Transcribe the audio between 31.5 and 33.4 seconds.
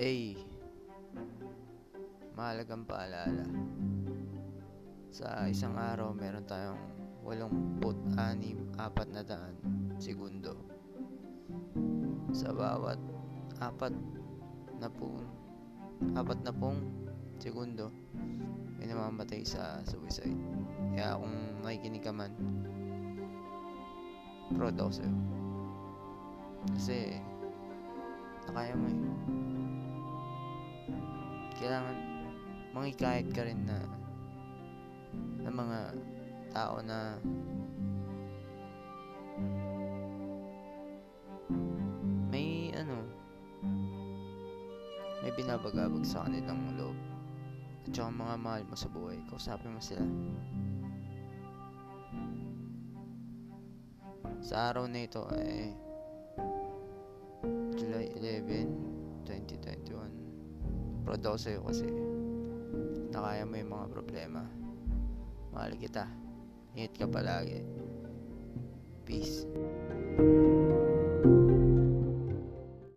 Kailangan mangikahit